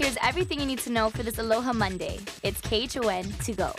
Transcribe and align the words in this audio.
Here's 0.00 0.16
everything 0.22 0.58
you 0.58 0.64
need 0.64 0.78
to 0.78 0.90
know 0.90 1.10
for 1.10 1.22
this 1.22 1.38
Aloha 1.38 1.74
Monday. 1.74 2.20
It's 2.42 2.58
KHON 2.62 3.24
to 3.44 3.52
go. 3.52 3.74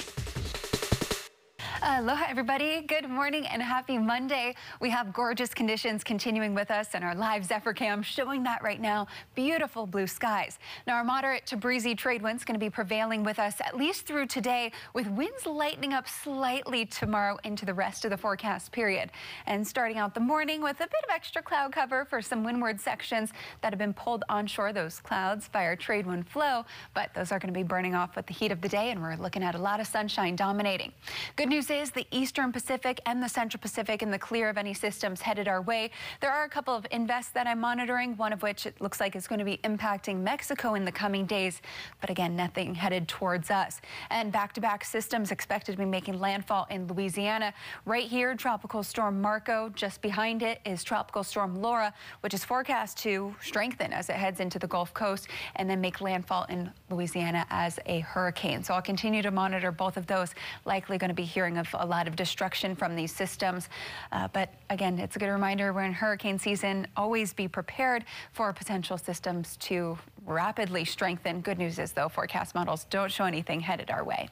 Aloha, 1.83 2.25
everybody. 2.29 2.81
Good 2.81 3.09
morning 3.09 3.47
and 3.47 3.59
happy 3.59 3.97
Monday. 3.97 4.53
We 4.79 4.91
have 4.91 5.11
gorgeous 5.11 5.51
conditions 5.51 6.03
continuing 6.03 6.53
with 6.53 6.69
us 6.69 6.89
and 6.93 7.03
our 7.03 7.15
live 7.15 7.43
Zephyr 7.43 7.73
cam 7.73 8.03
showing 8.03 8.43
that 8.43 8.61
right 8.61 8.79
now. 8.79 9.07
Beautiful 9.33 9.87
blue 9.87 10.05
skies. 10.05 10.59
Now, 10.85 10.97
our 10.97 11.03
moderate 11.03 11.47
to 11.47 11.57
breezy 11.57 11.95
trade 11.95 12.21
wind's 12.21 12.45
going 12.45 12.53
to 12.53 12.63
be 12.63 12.69
prevailing 12.69 13.23
with 13.23 13.39
us 13.39 13.55
at 13.61 13.75
least 13.75 14.05
through 14.05 14.27
today, 14.27 14.71
with 14.93 15.07
winds 15.07 15.47
lightening 15.47 15.91
up 15.91 16.07
slightly 16.07 16.85
tomorrow 16.85 17.39
into 17.45 17.65
the 17.65 17.73
rest 17.73 18.05
of 18.05 18.11
the 18.11 18.17
forecast 18.17 18.71
period. 18.71 19.09
And 19.47 19.67
starting 19.67 19.97
out 19.97 20.13
the 20.13 20.19
morning 20.19 20.61
with 20.61 20.75
a 20.75 20.87
bit 20.87 21.03
of 21.03 21.09
extra 21.09 21.41
cloud 21.41 21.71
cover 21.71 22.05
for 22.05 22.21
some 22.21 22.43
windward 22.43 22.79
sections 22.79 23.31
that 23.61 23.73
have 23.73 23.79
been 23.79 23.95
pulled 23.95 24.23
onshore, 24.29 24.71
those 24.71 24.99
clouds 24.99 25.49
by 25.49 25.65
our 25.65 25.75
trade 25.75 26.05
wind 26.05 26.29
flow, 26.29 26.63
but 26.93 27.11
those 27.15 27.31
are 27.31 27.39
going 27.39 27.51
to 27.51 27.59
be 27.59 27.63
burning 27.63 27.95
off 27.95 28.15
with 28.15 28.27
the 28.27 28.35
heat 28.35 28.51
of 28.51 28.61
the 28.61 28.69
day, 28.69 28.91
and 28.91 29.01
we're 29.01 29.15
looking 29.15 29.41
at 29.41 29.55
a 29.55 29.57
lot 29.57 29.79
of 29.79 29.87
sunshine 29.87 30.35
dominating. 30.35 30.91
Good 31.35 31.49
news 31.49 31.70
is 31.71 31.91
the 31.91 32.05
Eastern 32.11 32.51
Pacific 32.51 32.99
and 33.05 33.23
the 33.23 33.29
Central 33.29 33.59
Pacific 33.59 34.01
in 34.01 34.11
the 34.11 34.19
clear 34.19 34.49
of 34.49 34.57
any 34.57 34.73
systems 34.73 35.21
headed 35.21 35.47
our 35.47 35.61
way. 35.61 35.91
There 36.19 36.31
are 36.31 36.43
a 36.43 36.49
couple 36.49 36.75
of 36.75 36.85
invests 36.91 37.31
that 37.31 37.47
I'm 37.47 37.59
monitoring, 37.59 38.17
one 38.17 38.33
of 38.33 38.41
which 38.41 38.65
it 38.65 38.79
looks 38.81 38.99
like 38.99 39.15
is 39.15 39.27
going 39.27 39.39
to 39.39 39.45
be 39.45 39.57
impacting 39.63 40.19
Mexico 40.19 40.75
in 40.75 40.85
the 40.85 40.91
coming 40.91 41.25
days. 41.25 41.61
But 41.99 42.09
again, 42.09 42.35
nothing 42.35 42.75
headed 42.75 43.07
towards 43.07 43.49
us. 43.49 43.81
And 44.09 44.31
back-to-back 44.31 44.83
-back 44.83 44.85
systems 44.85 45.31
expected 45.31 45.71
to 45.73 45.77
be 45.77 45.85
making 45.85 46.19
landfall 46.19 46.67
in 46.69 46.87
Louisiana. 46.87 47.53
Right 47.85 48.07
here, 48.07 48.35
Tropical 48.35 48.83
Storm 48.83 49.21
Marco. 49.21 49.69
Just 49.69 50.01
behind 50.01 50.43
it 50.43 50.59
is 50.65 50.83
Tropical 50.83 51.23
Storm 51.23 51.61
Laura, 51.61 51.93
which 52.19 52.33
is 52.33 52.43
forecast 52.43 52.97
to 53.03 53.35
strengthen 53.41 53.93
as 53.93 54.09
it 54.09 54.15
heads 54.15 54.39
into 54.39 54.59
the 54.59 54.67
Gulf 54.67 54.93
Coast 54.93 55.27
and 55.55 55.69
then 55.69 55.79
make 55.79 56.01
landfall 56.01 56.45
in 56.49 56.71
Louisiana 56.89 57.45
as 57.49 57.79
a 57.85 57.99
hurricane. 57.99 58.63
So 58.63 58.73
I'll 58.73 58.81
continue 58.81 59.21
to 59.21 59.31
monitor 59.31 59.71
both 59.71 59.97
of 59.97 60.07
those. 60.07 60.33
Likely 60.65 60.97
going 60.97 61.09
to 61.09 61.15
be 61.15 61.23
hearing 61.23 61.57
of 61.61 61.75
a 61.79 61.85
lot 61.85 62.07
of 62.07 62.15
destruction 62.15 62.75
from 62.75 62.95
these 62.95 63.13
systems. 63.13 63.69
Uh, 64.11 64.27
but 64.33 64.49
again, 64.69 64.99
it's 64.99 65.15
a 65.15 65.19
good 65.19 65.29
reminder 65.29 65.73
we're 65.73 65.83
in 65.83 65.93
hurricane 65.93 66.37
season. 66.37 66.87
Always 66.97 67.33
be 67.33 67.47
prepared 67.47 68.05
for 68.33 68.51
potential 68.53 68.97
systems 68.97 69.57
to 69.57 69.97
rapidly 70.25 70.85
strengthen. 70.85 71.41
Good 71.41 71.57
news 71.57 71.79
is, 71.79 71.91
though, 71.91 72.09
forecast 72.09 72.53
models 72.55 72.85
don't 72.89 73.11
show 73.11 73.25
anything 73.25 73.59
headed 73.59 73.89
our 73.89 74.03
way. 74.03 74.29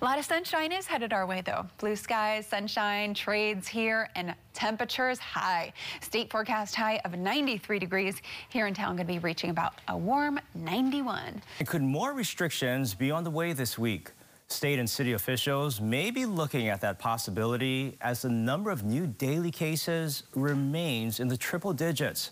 A 0.00 0.04
lot 0.04 0.18
of 0.18 0.24
sunshine 0.24 0.72
is 0.72 0.86
headed 0.86 1.12
our 1.12 1.26
way, 1.26 1.40
though. 1.40 1.66
Blue 1.78 1.96
skies, 1.96 2.46
sunshine, 2.46 3.14
trades 3.14 3.66
here, 3.66 4.10
and 4.14 4.34
temperatures 4.52 5.18
high. 5.18 5.72
State 6.00 6.30
forecast 6.30 6.74
high 6.74 7.00
of 7.04 7.16
93 7.18 7.78
degrees. 7.78 8.20
Here 8.50 8.66
in 8.66 8.74
town, 8.74 8.96
going 8.96 9.06
to 9.06 9.12
be 9.12 9.18
reaching 9.18 9.50
about 9.50 9.74
a 9.88 9.96
warm 9.96 10.38
91. 10.54 11.42
And 11.58 11.68
could 11.68 11.82
more 11.82 12.12
restrictions 12.12 12.94
be 12.94 13.10
on 13.10 13.24
the 13.24 13.30
way 13.30 13.52
this 13.52 13.78
week? 13.78 14.10
State 14.48 14.78
and 14.78 14.88
city 14.88 15.12
officials 15.12 15.80
may 15.80 16.10
be 16.10 16.26
looking 16.26 16.68
at 16.68 16.80
that 16.82 16.98
possibility 16.98 17.96
as 18.00 18.22
the 18.22 18.28
number 18.28 18.70
of 18.70 18.84
new 18.84 19.06
daily 19.06 19.50
cases 19.50 20.24
remains 20.34 21.18
in 21.18 21.28
the 21.28 21.36
triple 21.36 21.72
digits. 21.72 22.30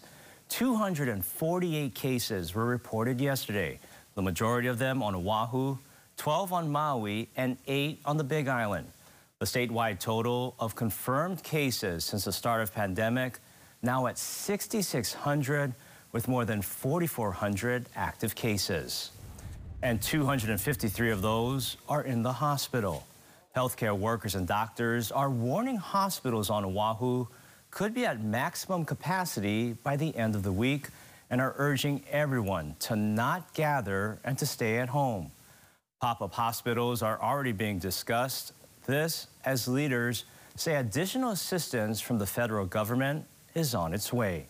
248 0.51 1.95
cases 1.95 2.55
were 2.55 2.67
reported 2.67 3.19
yesterday, 3.21 3.79
the 4.15 4.21
majority 4.21 4.69
of 4.69 4.79
them 4.79 5.03
on 5.03 5.15
Oahu, 5.15 5.79
12 6.19 6.53
on 6.53 6.71
Maui, 6.71 7.31
and 7.37 7.57
8 7.67 8.01
on 8.05 8.19
the 8.19 8.25
Big 8.25 8.47
Island. 8.47 8.87
The 9.39 9.47
statewide 9.47 9.99
total 9.99 10.55
of 10.61 10.77
confirmed 10.77 11.43
cases 11.43 12.05
since 12.05 12.27
the 12.27 12.33
start 12.33 12.61
of 12.61 12.75
pandemic 12.75 13.39
now 13.83 14.07
at 14.07 14.19
6,600 14.19 15.75
with 16.13 16.29
more 16.29 16.45
than 16.45 16.61
4,400 16.61 17.87
active 17.97 18.35
cases 18.35 19.13
and 19.83 20.01
253 20.01 21.11
of 21.11 21.23
those 21.23 21.77
are 21.89 22.03
in 22.03 22.23
the 22.23 22.33
hospital. 22.33 23.05
Healthcare 23.57 23.97
workers 23.99 24.35
and 24.35 24.47
doctors 24.47 25.11
are 25.11 25.29
warning 25.29 25.77
hospitals 25.77 26.51
on 26.51 26.65
Oahu 26.65 27.27
could 27.71 27.93
be 27.93 28.07
at 28.07 28.23
maximum 28.23 28.85
capacity 28.85 29.73
by 29.73 29.97
the 29.97 30.17
end 30.17 30.35
of 30.35 30.43
the 30.43 30.53
week 30.53 30.89
and 31.31 31.41
are 31.41 31.55
urging 31.57 32.03
everyone 32.11 32.77
to 32.79 32.95
not 32.95 33.53
gather 33.55 34.19
and 34.25 34.39
to 34.39 34.47
stay 34.47 34.79
at 34.79 34.89
home. 34.89 35.31
Pop-up 36.01 36.33
hospitals 36.33 37.03
are 37.03 37.21
already 37.21 37.53
being 37.53 37.79
discussed. 37.79 38.53
This 38.87 39.27
as 39.45 39.67
leaders 39.67 40.25
say 40.57 40.77
additional 40.77 41.31
assistance 41.31 42.01
from 42.01 42.19
the 42.19 42.27
federal 42.27 42.67
government 42.67 43.25
is 43.55 43.75
on 43.75 43.95
its 43.95 44.13
way. 44.13 44.47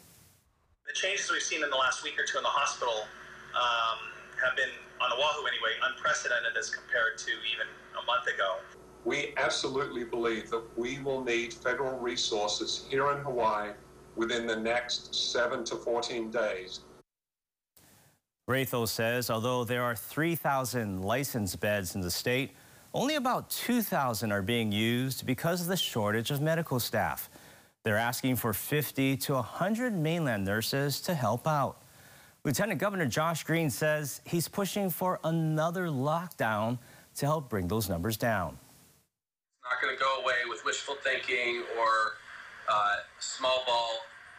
The 0.87 0.93
changes 0.95 1.31
we've 1.31 1.43
seen 1.43 1.63
in 1.63 1.71
the 1.71 1.77
last 1.77 2.05
week 2.05 2.19
or 2.19 2.25
two 2.25 2.39
in 2.39 2.43
the 2.43 2.49
hospital 2.49 3.07
um, 3.55 4.12
have 4.41 4.57
been 4.57 4.71
on 5.01 5.13
Oahu 5.13 5.47
anyway, 5.47 5.75
unprecedented 5.91 6.57
as 6.57 6.71
compared 6.71 7.19
to 7.19 7.31
even 7.31 7.67
a 8.01 8.07
month 8.07 8.27
ago. 8.27 8.57
We 9.05 9.35
absolutely 9.37 10.05
believe 10.05 10.51
that 10.51 10.63
we 10.77 11.01
will 11.01 11.25
need 11.25 11.53
federal 11.53 11.99
resources 11.99 12.87
here 12.89 13.11
in 13.13 13.19
Hawaii 13.19 13.71
within 14.15 14.47
the 14.47 14.57
next 14.57 15.15
7 15.15 15.65
to 15.65 15.77
14 15.77 16.31
days. 16.31 16.81
Raethel 18.49 18.89
says 18.89 19.31
although 19.31 19.65
there 19.65 19.83
are 19.83 19.97
3,000 19.97 21.03
licensed 21.03 21.61
beds 21.61 21.95
in 21.95 22.01
the 22.01 22.11
state, 22.11 22.53
only 22.95 23.15
about 23.15 23.51
2,000 23.51 24.31
are 24.31 24.43
being 24.43 24.71
used 24.71 25.25
because 25.25 25.63
of 25.63 25.67
the 25.67 25.77
shortage 25.77 26.31
of 26.31 26.41
medical 26.41 26.79
staff. 26.79 27.31
They're 27.85 27.97
asking 27.97 28.37
for 28.37 28.53
50 28.53 29.17
to 29.17 29.35
100 29.35 29.93
mainland 29.95 30.45
nurses 30.45 31.01
to 31.03 31.15
help 31.15 31.49
out. 31.49 31.82
Lieutenant 32.45 32.81
Governor 32.81 33.07
Josh 33.07 33.45
Green 33.45 33.71
says 33.71 34.21
he's 34.25 34.49
pushing 34.49 34.91
for 34.91 35.21
another 35.23 35.87
lockdown 35.87 36.77
to 37.15 37.25
help 37.25 37.49
bring 37.49 37.69
those 37.69 37.89
numbers 37.89 38.17
down. 38.17 38.59
It's 39.61 39.71
not 39.71 39.81
going 39.81 39.97
to 39.97 40.03
go 40.03 40.21
away 40.23 40.35
with 40.49 40.65
wishful 40.65 40.97
thinking 41.05 41.63
or 41.79 42.15
uh, 42.69 42.97
small 43.21 43.63
ball 43.65 43.91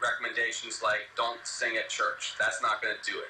recommendations 0.02 0.82
like 0.82 1.00
don't 1.16 1.40
sing 1.46 1.78
at 1.78 1.88
church. 1.88 2.34
That's 2.38 2.60
not 2.60 2.82
going 2.82 2.94
to 2.94 3.10
do 3.10 3.16
it. 3.16 3.24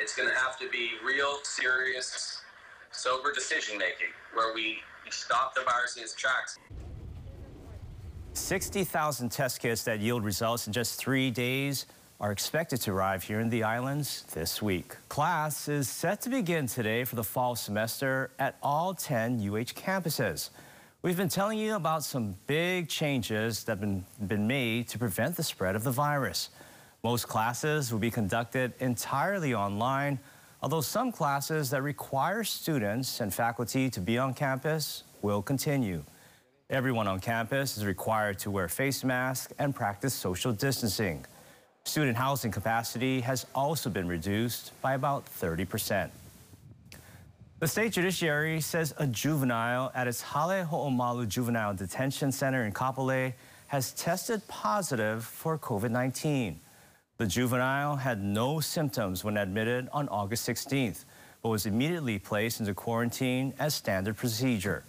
It's 0.00 0.14
going 0.14 0.28
to 0.28 0.34
have 0.36 0.60
to 0.60 0.68
be 0.68 0.90
real, 1.04 1.38
serious, 1.42 2.40
sober 2.92 3.32
decision 3.32 3.78
making 3.78 4.14
where 4.32 4.54
we, 4.54 4.78
we 5.04 5.10
stop 5.10 5.56
the 5.56 5.62
virus 5.62 5.96
in 5.96 6.04
its 6.04 6.14
tracks. 6.14 6.56
60,000 8.34 9.28
test 9.30 9.60
kits 9.60 9.82
that 9.82 9.98
yield 9.98 10.22
results 10.22 10.68
in 10.68 10.72
just 10.72 11.00
three 11.00 11.32
days 11.32 11.86
are 12.20 12.30
expected 12.30 12.80
to 12.80 12.92
arrive 12.92 13.24
here 13.24 13.40
in 13.40 13.50
the 13.50 13.64
islands 13.64 14.22
this 14.34 14.62
week. 14.62 14.94
Class 15.08 15.68
is 15.68 15.88
set 15.88 16.20
to 16.22 16.30
begin 16.30 16.66
today 16.66 17.04
for 17.04 17.16
the 17.16 17.24
fall 17.24 17.56
semester 17.56 18.30
at 18.38 18.56
all 18.62 18.94
10 18.94 19.40
UH 19.40 19.74
campuses. 19.74 20.50
We've 21.02 21.16
been 21.16 21.28
telling 21.28 21.58
you 21.58 21.74
about 21.74 22.04
some 22.04 22.36
big 22.46 22.88
changes 22.88 23.64
that 23.64 23.72
have 23.72 23.80
been, 23.80 24.04
been 24.26 24.46
made 24.46 24.88
to 24.88 24.98
prevent 24.98 25.36
the 25.36 25.42
spread 25.42 25.74
of 25.76 25.82
the 25.82 25.90
virus. 25.90 26.50
Most 27.02 27.28
classes 27.28 27.92
will 27.92 27.98
be 27.98 28.10
conducted 28.10 28.72
entirely 28.78 29.52
online, 29.52 30.18
although 30.62 30.80
some 30.80 31.12
classes 31.12 31.68
that 31.70 31.82
require 31.82 32.44
students 32.44 33.20
and 33.20 33.34
faculty 33.34 33.90
to 33.90 34.00
be 34.00 34.16
on 34.18 34.32
campus 34.32 35.02
will 35.20 35.42
continue. 35.42 36.02
Everyone 36.70 37.06
on 37.08 37.20
campus 37.20 37.76
is 37.76 37.84
required 37.84 38.38
to 38.38 38.50
wear 38.50 38.68
face 38.68 39.04
masks 39.04 39.52
and 39.58 39.74
practice 39.74 40.14
social 40.14 40.52
distancing. 40.52 41.26
Student 41.86 42.16
housing 42.16 42.50
capacity 42.50 43.20
has 43.20 43.44
also 43.54 43.90
been 43.90 44.08
reduced 44.08 44.72
by 44.80 44.94
about 44.94 45.26
30%. 45.26 46.08
The 47.60 47.68
state 47.68 47.92
judiciary 47.92 48.62
says 48.62 48.94
a 48.96 49.06
juvenile 49.06 49.92
at 49.94 50.08
its 50.08 50.22
Hale 50.22 50.64
Ho'omalu 50.64 51.28
Juvenile 51.28 51.74
Detention 51.74 52.32
Center 52.32 52.64
in 52.64 52.72
Kapolei 52.72 53.34
has 53.66 53.92
tested 53.92 54.40
positive 54.48 55.24
for 55.24 55.58
COVID-19. 55.58 56.56
The 57.18 57.26
juvenile 57.26 57.96
had 57.96 58.24
no 58.24 58.60
symptoms 58.60 59.22
when 59.22 59.36
admitted 59.36 59.88
on 59.92 60.08
August 60.08 60.48
16th, 60.48 61.04
but 61.42 61.50
was 61.50 61.66
immediately 61.66 62.18
placed 62.18 62.60
into 62.60 62.72
quarantine 62.72 63.52
as 63.58 63.74
standard 63.74 64.16
procedure. 64.16 64.84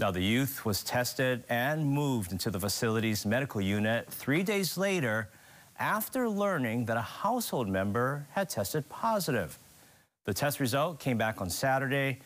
Now, 0.00 0.10
the 0.10 0.22
youth 0.22 0.64
was 0.64 0.82
tested 0.82 1.44
and 1.48 1.86
moved 1.86 2.32
into 2.32 2.50
the 2.50 2.58
facility's 2.58 3.24
medical 3.24 3.60
unit 3.60 4.10
three 4.10 4.42
days 4.42 4.76
later 4.76 5.28
after 5.82 6.28
learning 6.28 6.84
that 6.84 6.96
a 6.96 7.02
household 7.02 7.68
member 7.68 8.24
had 8.30 8.48
tested 8.48 8.88
positive. 8.88 9.58
The 10.26 10.32
test 10.32 10.60
result 10.60 11.00
came 11.00 11.18
back 11.18 11.40
on 11.40 11.50
Saturday, 11.50 12.20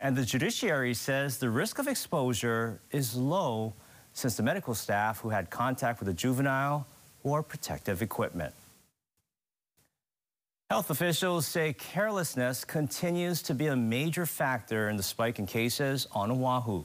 and 0.00 0.16
the 0.16 0.24
judiciary 0.24 0.94
says 0.94 1.36
the 1.36 1.50
risk 1.50 1.78
of 1.78 1.88
exposure 1.88 2.80
is 2.90 3.14
low 3.14 3.74
since 4.14 4.38
the 4.38 4.42
medical 4.42 4.74
staff 4.74 5.20
who 5.20 5.28
had 5.28 5.50
contact 5.50 6.00
with 6.00 6.06
the 6.06 6.14
juvenile 6.14 6.86
wore 7.22 7.42
protective 7.42 8.00
equipment. 8.00 8.54
Health 10.70 10.88
officials 10.88 11.46
say 11.46 11.74
carelessness 11.74 12.64
continues 12.64 13.42
to 13.42 13.52
be 13.52 13.66
a 13.66 13.76
major 13.76 14.24
factor 14.24 14.88
in 14.88 14.96
the 14.96 15.02
spike 15.02 15.38
in 15.38 15.44
cases 15.44 16.06
on 16.12 16.30
Oahu. 16.30 16.84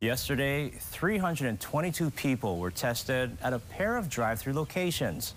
Yesterday, 0.00 0.68
322 0.68 2.10
people 2.10 2.58
were 2.58 2.70
tested 2.70 3.36
at 3.42 3.52
a 3.52 3.58
pair 3.58 3.96
of 3.96 4.08
drive-through 4.08 4.52
locations. 4.52 5.34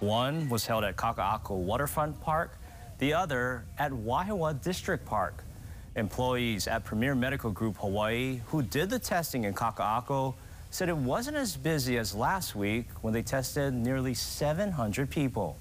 One 0.00 0.48
was 0.48 0.64
held 0.64 0.84
at 0.84 0.96
Kaka'ako 0.96 1.56
Waterfront 1.56 2.20
Park. 2.20 2.52
the 2.98 3.14
other 3.14 3.64
at 3.78 3.92
Wahiawa 3.92 4.60
District 4.62 5.04
Park. 5.06 5.44
Employees 5.94 6.66
at 6.66 6.84
Premier 6.84 7.14
Medical 7.14 7.50
Group 7.50 7.76
Hawaii, 7.78 8.40
who 8.46 8.62
did 8.62 8.90
the 8.90 8.98
testing 8.98 9.44
in 9.44 9.54
Kaka'ako, 9.54 10.34
said 10.70 10.88
it 10.88 10.96
wasn't 10.96 11.36
as 11.36 11.56
busy 11.56 11.96
as 11.96 12.14
last 12.14 12.56
week 12.56 12.86
when 13.02 13.12
they 13.14 13.22
tested 13.22 13.72
nearly 13.72 14.14
700 14.14 15.10
people. 15.10 15.56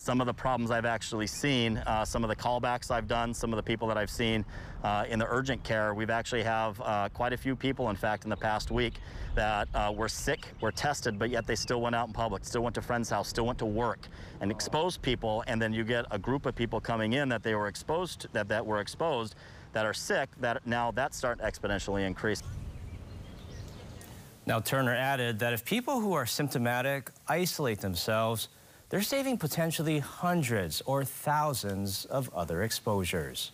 Some 0.00 0.20
of 0.20 0.28
the 0.28 0.32
problems 0.32 0.70
I've 0.70 0.84
actually 0.84 1.26
seen, 1.26 1.78
uh, 1.78 2.04
some 2.04 2.22
of 2.22 2.28
the 2.28 2.36
callbacks 2.36 2.92
I've 2.92 3.08
done, 3.08 3.34
some 3.34 3.52
of 3.52 3.56
the 3.56 3.64
people 3.64 3.88
that 3.88 3.98
I've 3.98 4.08
seen 4.08 4.44
uh, 4.84 5.04
in 5.08 5.18
the 5.18 5.26
urgent 5.28 5.64
care, 5.64 5.92
we've 5.92 6.08
actually 6.08 6.44
have 6.44 6.80
uh, 6.82 7.08
quite 7.08 7.32
a 7.32 7.36
few 7.36 7.56
people, 7.56 7.90
in 7.90 7.96
fact, 7.96 8.22
in 8.22 8.30
the 8.30 8.36
past 8.36 8.70
week 8.70 9.00
that 9.34 9.66
uh, 9.74 9.92
were 9.94 10.08
sick, 10.08 10.46
were 10.60 10.70
tested, 10.70 11.18
but 11.18 11.30
yet 11.30 11.48
they 11.48 11.56
still 11.56 11.80
went 11.80 11.96
out 11.96 12.06
in 12.06 12.14
public, 12.14 12.44
still 12.44 12.62
went 12.62 12.76
to 12.76 12.80
friends' 12.80 13.10
house, 13.10 13.28
still 13.28 13.44
went 13.44 13.58
to 13.58 13.66
work 13.66 14.06
and 14.40 14.52
exposed 14.52 15.02
people. 15.02 15.42
And 15.48 15.60
then 15.60 15.72
you 15.72 15.82
get 15.82 16.04
a 16.12 16.18
group 16.18 16.46
of 16.46 16.54
people 16.54 16.80
coming 16.80 17.14
in 17.14 17.28
that 17.30 17.42
they 17.42 17.56
were 17.56 17.66
exposed, 17.66 18.28
that, 18.32 18.46
that 18.48 18.64
were 18.64 18.80
exposed, 18.80 19.34
that 19.72 19.84
are 19.84 19.92
sick, 19.92 20.28
that 20.40 20.64
now 20.64 20.92
that's 20.92 21.16
starting 21.16 21.44
to 21.44 21.50
exponentially 21.50 22.06
increase. 22.06 22.40
Now, 24.46 24.60
Turner 24.60 24.94
added 24.94 25.40
that 25.40 25.52
if 25.52 25.64
people 25.64 26.00
who 26.00 26.12
are 26.12 26.24
symptomatic 26.24 27.10
isolate 27.26 27.80
themselves, 27.80 28.48
they're 28.90 29.02
saving 29.02 29.38
potentially 29.38 29.98
hundreds 29.98 30.80
or 30.86 31.04
thousands 31.04 32.04
of 32.06 32.30
other 32.34 32.62
exposures. 32.62 33.52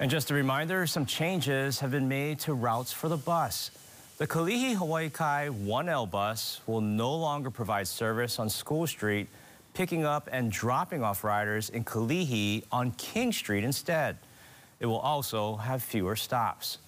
And 0.00 0.10
just 0.10 0.30
a 0.30 0.34
reminder, 0.34 0.86
some 0.86 1.06
changes 1.06 1.80
have 1.80 1.90
been 1.90 2.08
made 2.08 2.40
to 2.40 2.54
routes 2.54 2.92
for 2.92 3.08
the 3.08 3.16
bus. 3.16 3.70
The 4.18 4.26
Kalihi 4.26 4.74
Hawaii 4.74 5.08
Kai 5.08 5.48
1L 5.48 6.10
bus 6.10 6.60
will 6.66 6.80
no 6.80 7.14
longer 7.14 7.50
provide 7.50 7.88
service 7.88 8.38
on 8.38 8.48
School 8.50 8.86
Street, 8.86 9.28
picking 9.72 10.04
up 10.04 10.28
and 10.30 10.52
dropping 10.52 11.02
off 11.02 11.24
riders 11.24 11.70
in 11.70 11.84
Kalihi 11.84 12.64
on 12.70 12.90
King 12.92 13.32
Street 13.32 13.64
instead. 13.64 14.18
It 14.80 14.86
will 14.86 14.98
also 14.98 15.56
have 15.56 15.82
fewer 15.82 16.16
stops. 16.16 16.78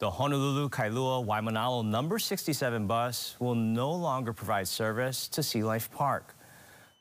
The 0.00 0.08
Honolulu 0.08 0.68
Kailua 0.68 1.26
Waimanalo 1.26 1.84
number 1.84 2.20
67 2.20 2.86
bus 2.86 3.34
will 3.40 3.56
no 3.56 3.90
longer 3.90 4.32
provide 4.32 4.68
service 4.68 5.26
to 5.26 5.42
Sea 5.42 5.64
Life 5.64 5.90
Park. 5.90 6.36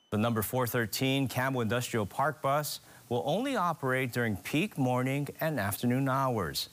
The 0.10 0.18
number 0.18 0.42
413 0.42 1.28
Campbell 1.28 1.62
Industrial 1.62 2.08
Park 2.08 2.42
bus 2.42 2.80
will 3.10 3.22
only 3.24 3.56
operate 3.56 4.14
during 4.14 4.36
peak 4.38 4.80
morning 4.80 5.28
and 5.40 5.60
afternoon 5.60 6.10
hours. 6.10 6.70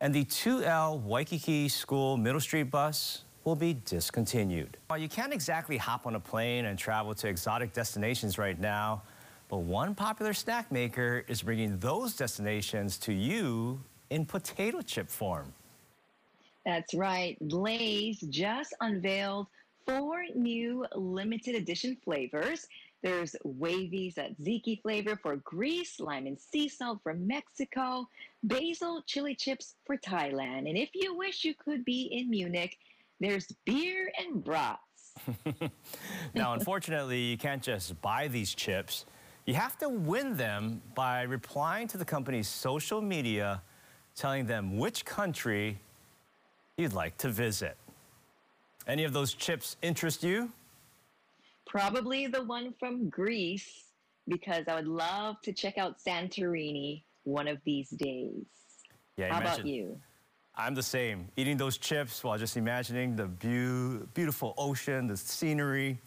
And 0.00 0.14
the 0.14 0.24
2L 0.24 1.02
Waikiki 1.02 1.68
School 1.68 2.16
Middle 2.16 2.40
Street 2.40 2.70
bus 2.70 3.24
will 3.44 3.54
be 3.54 3.76
discontinued. 3.84 4.78
While 4.86 4.98
you 4.98 5.10
can't 5.10 5.34
exactly 5.34 5.76
hop 5.76 6.06
on 6.06 6.14
a 6.14 6.20
plane 6.20 6.64
and 6.64 6.78
travel 6.78 7.14
to 7.16 7.28
exotic 7.28 7.74
destinations 7.74 8.38
right 8.38 8.58
now, 8.58 9.02
but 9.50 9.58
one 9.58 9.94
popular 9.94 10.32
snack 10.32 10.72
maker 10.72 11.22
is 11.28 11.42
bringing 11.42 11.78
those 11.80 12.16
destinations 12.16 12.96
to 13.00 13.12
you 13.12 13.78
in 14.08 14.24
potato 14.24 14.80
chip 14.80 15.10
form. 15.10 15.52
That's 16.66 16.94
right. 16.94 17.38
Lay's 17.40 18.20
just 18.22 18.74
unveiled 18.80 19.46
four 19.86 20.24
new 20.34 20.84
limited 20.96 21.54
edition 21.54 21.96
flavors. 22.04 22.66
There's 23.04 23.36
Wavy 23.44 24.12
tzatziki 24.12 24.82
flavor 24.82 25.16
for 25.22 25.36
Greece, 25.36 26.00
lime 26.00 26.26
and 26.26 26.38
sea 26.38 26.68
salt 26.68 27.00
from 27.04 27.24
Mexico, 27.24 28.08
basil 28.42 29.00
chili 29.06 29.36
chips 29.36 29.76
for 29.84 29.96
Thailand. 29.96 30.68
And 30.68 30.76
if 30.76 30.90
you 30.92 31.16
wish 31.16 31.44
you 31.44 31.54
could 31.54 31.84
be 31.84 32.08
in 32.10 32.28
Munich, 32.28 32.76
there's 33.20 33.46
beer 33.64 34.10
and 34.18 34.42
brats. 34.42 34.80
now, 36.34 36.54
unfortunately, 36.54 37.20
you 37.20 37.38
can't 37.38 37.62
just 37.62 38.00
buy 38.02 38.26
these 38.26 38.52
chips. 38.52 39.06
You 39.44 39.54
have 39.54 39.78
to 39.78 39.88
win 39.88 40.36
them 40.36 40.82
by 40.96 41.22
replying 41.22 41.86
to 41.88 41.98
the 41.98 42.04
company's 42.04 42.48
social 42.48 43.00
media, 43.00 43.62
telling 44.16 44.46
them 44.46 44.76
which 44.76 45.04
country 45.04 45.78
you'd 46.76 46.92
like 46.92 47.16
to 47.18 47.28
visit. 47.28 47.76
Any 48.86 49.04
of 49.04 49.12
those 49.12 49.34
chips 49.34 49.76
interest 49.82 50.22
you? 50.22 50.50
Probably 51.66 52.26
the 52.26 52.44
one 52.44 52.74
from 52.78 53.08
Greece, 53.08 53.84
because 54.28 54.68
I 54.68 54.74
would 54.74 54.86
love 54.86 55.40
to 55.42 55.52
check 55.52 55.78
out 55.78 55.96
Santorini 55.98 57.02
one 57.24 57.48
of 57.48 57.58
these 57.64 57.90
days. 57.90 58.44
Yeah, 59.16 59.32
How 59.32 59.40
about 59.40 59.66
you? 59.66 59.98
I'm 60.54 60.74
the 60.74 60.82
same. 60.82 61.28
Eating 61.36 61.56
those 61.56 61.76
chips 61.76 62.22
while 62.22 62.38
just 62.38 62.56
imagining 62.56 63.16
the 63.16 63.26
beau 63.26 64.06
beautiful 64.14 64.54
ocean, 64.56 65.06
the 65.06 65.16
scenery. 65.16 65.98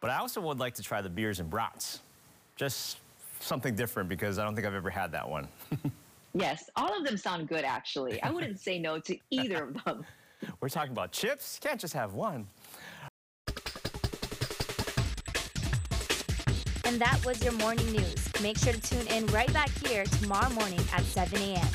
But 0.00 0.10
I 0.10 0.18
also 0.18 0.40
would 0.42 0.58
like 0.58 0.74
to 0.74 0.82
try 0.82 1.00
the 1.00 1.08
beers 1.08 1.40
and 1.40 1.48
brats. 1.48 2.00
Just 2.56 2.98
something 3.40 3.74
different 3.74 4.08
because 4.08 4.38
I 4.38 4.44
don't 4.44 4.54
think 4.54 4.66
I've 4.66 4.74
ever 4.74 4.90
had 4.90 5.12
that 5.12 5.28
one. 5.28 5.48
Yes, 6.32 6.70
all 6.76 6.96
of 6.96 7.04
them 7.04 7.16
sound 7.16 7.48
good, 7.48 7.64
actually. 7.64 8.22
I 8.22 8.30
wouldn't 8.30 8.60
say 8.60 8.78
no 8.78 8.98
to 9.00 9.18
either 9.30 9.64
of 9.64 9.84
them. 9.84 10.04
We're 10.60 10.68
talking 10.68 10.92
about 10.92 11.12
chips. 11.12 11.58
You 11.62 11.68
can't 11.68 11.80
just 11.80 11.94
have 11.94 12.14
one. 12.14 12.46
And 16.84 17.00
that 17.00 17.24
was 17.24 17.42
your 17.44 17.52
morning 17.52 17.90
news. 17.92 18.42
Make 18.42 18.58
sure 18.58 18.72
to 18.72 18.80
tune 18.80 19.06
in 19.08 19.26
right 19.28 19.52
back 19.52 19.70
here 19.86 20.04
tomorrow 20.04 20.50
morning 20.50 20.80
at 20.92 21.02
7 21.02 21.40
a.m. 21.40 21.66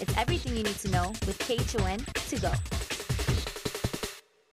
It's 0.00 0.16
everything 0.16 0.56
you 0.56 0.62
need 0.62 0.76
to 0.76 0.90
know 0.90 1.08
with 1.26 1.38
KHON 1.40 1.98
to 2.28 2.40
go. 2.40 2.79